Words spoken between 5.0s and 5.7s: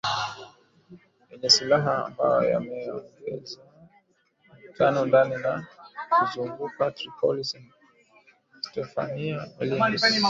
ndani na